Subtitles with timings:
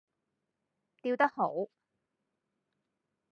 [1.03, 1.69] 吊得好